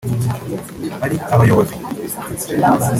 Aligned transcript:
ari 1.05 1.15
abayobozi 1.33 1.75